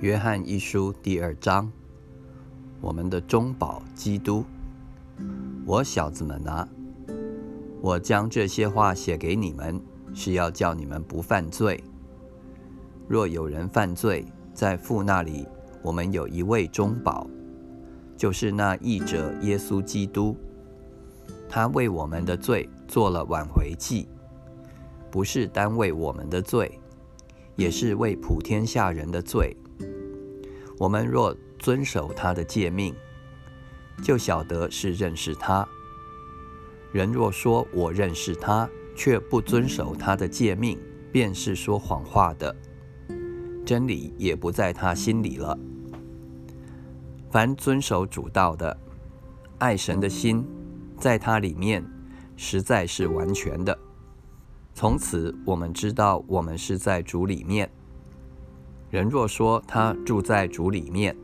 [0.00, 1.70] 约翰一书第二章，
[2.80, 4.42] 我们的中保基督，
[5.66, 6.66] 我小子们啊，
[7.82, 9.78] 我将这些话写给你们，
[10.14, 11.84] 是要叫你们不犯罪。
[13.08, 14.24] 若有人犯罪，
[14.54, 15.46] 在父那里，
[15.82, 17.26] 我们有一位中保，
[18.16, 20.34] 就是那义者耶稣基督。
[21.46, 24.08] 他为我们的罪做了挽回祭，
[25.10, 26.80] 不是单为我们的罪。
[27.56, 29.54] 也是为普天下人的罪。
[30.80, 32.94] 我们若遵守他的诫命，
[34.02, 35.68] 就晓得是认识他。
[36.90, 38.66] 人若说我认识他，
[38.96, 40.78] 却不遵守他的诫命，
[41.12, 42.56] 便是说谎话的，
[43.62, 45.58] 真理也不在他心里了。
[47.30, 48.74] 凡遵守主道的，
[49.58, 50.42] 爱神的心，
[50.96, 51.84] 在他里面，
[52.38, 53.78] 实在是完全的。
[54.72, 57.70] 从此，我们知道我们是在主里面。
[58.90, 61.16] 人若说他住在主里面，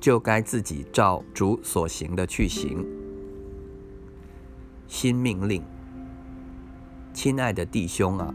[0.00, 2.84] 就该自己照主所行的去行。
[4.88, 5.62] 新命令，
[7.12, 8.34] 亲爱的弟兄啊，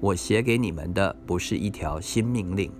[0.00, 2.72] 我写给你们的不是一条新命令，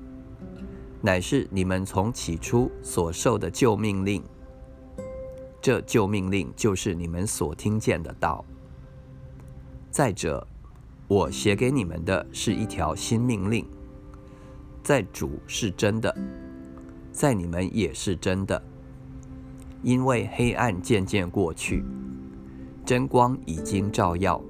[1.02, 4.22] 乃是你们从起初所受的旧命令。
[5.60, 8.42] 这旧命令就是你们所听见的道。
[9.90, 10.46] 再者，
[11.06, 13.66] 我写给你们的是一条新命令，
[14.86, 16.16] 在主是真的，
[17.10, 18.62] 在你们也是真的。
[19.82, 21.82] 因为黑暗渐渐过去，
[22.84, 24.40] 真光已经照耀。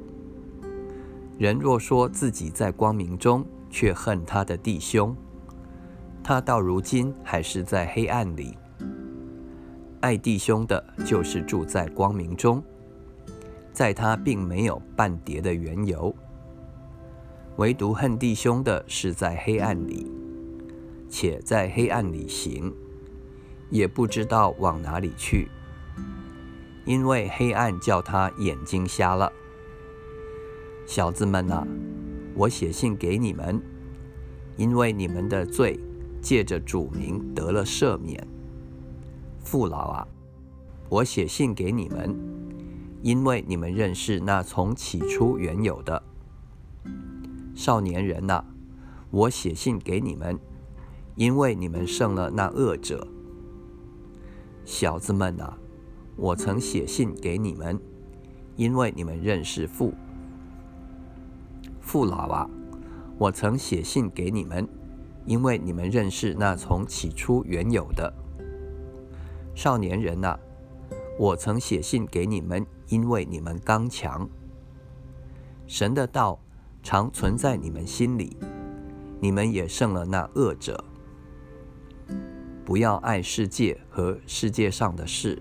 [1.38, 5.16] 人若说自己在光明中，却恨他的弟兄，
[6.22, 8.58] 他到如今还是在黑暗里。
[10.00, 12.62] 爱弟兄的，就是住在光明中，
[13.72, 16.14] 在他并没有半叠的缘由。
[17.56, 20.06] 唯独恨弟兄的是在黑暗里，
[21.08, 22.74] 且在黑暗里行，
[23.70, 25.48] 也不知道往哪里去，
[26.84, 29.32] 因为黑暗叫他眼睛瞎了。
[30.86, 31.66] 小子们啊，
[32.34, 33.60] 我写信给你们，
[34.56, 35.80] 因为你们的罪
[36.20, 38.26] 借着主名得了赦免。
[39.40, 40.08] 父老啊，
[40.88, 42.16] 我写信给你们，
[43.02, 46.02] 因为你们认识那从起初原有的。
[47.54, 48.44] 少年人呐，
[49.10, 50.38] 我写信给你们，
[51.16, 53.06] 因为你们胜了那恶者。
[54.64, 55.54] 小子们呐，
[56.16, 57.80] 我曾写信给你们，
[58.54, 59.92] 因为你们认识父。
[61.80, 62.48] 父老啊，
[63.18, 64.68] 我曾写信给你们，
[65.24, 68.12] 因为你们认识那从起初原有的。
[69.54, 70.38] 少年人呐，
[71.18, 74.28] 我曾写信给你们，因为你们刚强。
[75.66, 76.38] 神的道。
[76.82, 78.36] 常存在你们心里，
[79.18, 80.84] 你们也胜了那恶者。
[82.64, 85.40] 不要爱世界和世界上的事。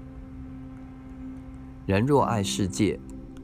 [1.86, 3.00] 人若爱世界，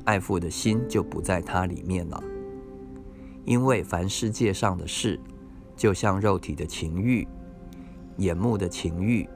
[0.05, 2.23] 爱父的心就不在他里面了。
[3.45, 5.19] 因为凡世界上的事，
[5.75, 7.27] 就像肉体的情欲、
[8.17, 9.27] 眼目的情欲，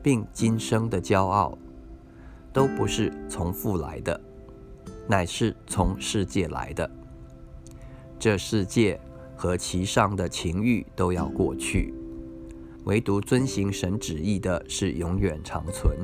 [0.00, 1.58] 并今生的骄傲，
[2.52, 4.20] 都不是从父来的，
[5.08, 6.88] 乃是从世界来的。
[8.18, 9.00] 这世界
[9.36, 11.92] 和其上的情欲都要过去，
[12.84, 15.96] 唯独遵行神旨意的是永远长存。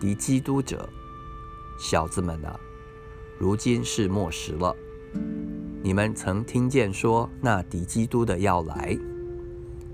[0.00, 0.88] 敌基督者，
[1.78, 2.58] 小子们啊，
[3.38, 4.74] 如今是末时了。
[5.82, 8.98] 你们曾听见说那敌基督的要来，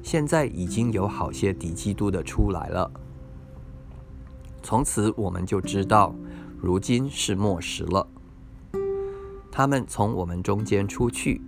[0.03, 2.91] 现在已经有好些敌基督的出来了。
[4.63, 6.15] 从此我们就知道，
[6.61, 8.07] 如今是末时了。
[9.53, 11.41] 他们从我们中间出去，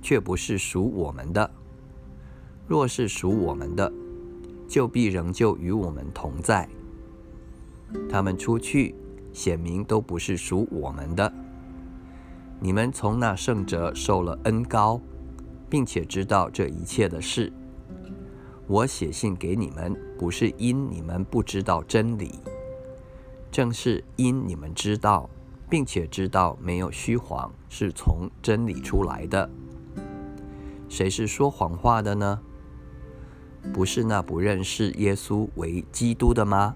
[0.00, 1.50] 却不是属我们的；
[2.68, 3.90] 若是属我们的，
[4.68, 6.68] 就必仍旧与我们同在。
[8.08, 8.94] 他们出去，
[9.32, 11.32] 显明都不是属我们的。
[12.60, 15.00] 你们从那圣者受了恩高，
[15.70, 17.50] 并且知道这一切的事。
[18.66, 22.38] 我写信给你们，不是因你们不知道真理，
[23.50, 25.28] 正是因你们知道。
[25.70, 29.50] 并且知道没有虚谎是从真理出来的。
[30.88, 32.40] 谁是说谎话的呢？
[33.72, 36.74] 不是那不认识耶稣为基督的吗？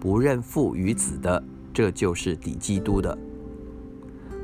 [0.00, 1.42] 不认父与子的，
[1.72, 3.16] 这就是抵基督的。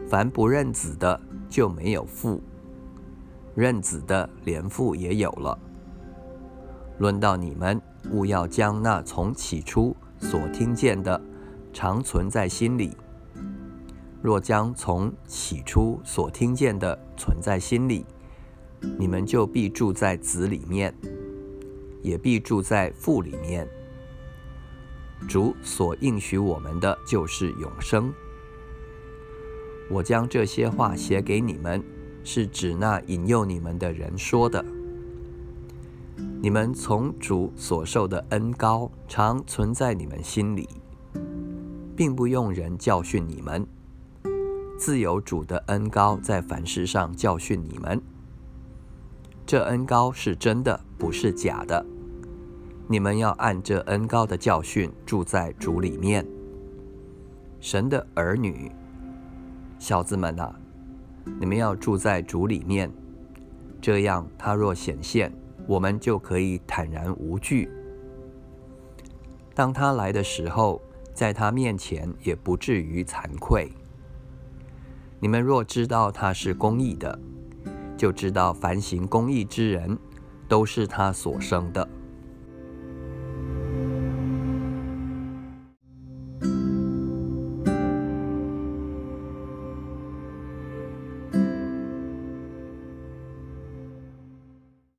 [0.08, 2.40] 凡不认子的，就没有父；
[3.54, 5.58] 认子的，连父也有了。
[6.98, 7.80] 论到你们，
[8.10, 11.20] 务要将那从起初所听见的。
[11.76, 12.96] 常存在心里。
[14.22, 18.06] 若将从起初所听见的存在心里，
[18.98, 20.94] 你们就必住在子里面，
[22.02, 23.68] 也必住在父里面。
[25.28, 28.12] 主所应许我们的就是永生。
[29.90, 31.82] 我将这些话写给你们，
[32.22, 34.64] 是指那引诱你们的人说的。
[36.40, 40.68] 你们从主所受的恩高常存在你们心里，
[41.96, 43.66] 并不用人教训你们，
[44.78, 48.02] 自有主的恩高在凡事上教训你们。
[49.54, 51.86] 这恩高是真的，不是假的。
[52.88, 56.26] 你们要按这恩高的教训住在主里面。
[57.60, 58.72] 神的儿女，
[59.78, 60.52] 小子们啊，
[61.38, 62.90] 你们要住在主里面，
[63.80, 65.32] 这样他若显现，
[65.68, 67.70] 我们就可以坦然无惧。
[69.54, 73.70] 当他来的时候，在他面前也不至于惭愧。
[75.20, 77.16] 你们若知道他是公义的，
[77.96, 79.98] 就知道凡行公义之人，
[80.48, 81.88] 都是他所生的。